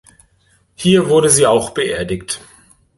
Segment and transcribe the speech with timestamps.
[0.73, 2.39] Hier wurde sie auch beerdigt.